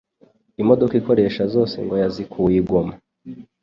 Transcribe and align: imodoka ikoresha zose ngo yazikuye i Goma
imodoka 0.61 0.93
ikoresha 1.01 1.43
zose 1.53 1.75
ngo 1.83 1.95
yazikuye 2.03 2.55
i 2.61 2.63
Goma 2.67 2.93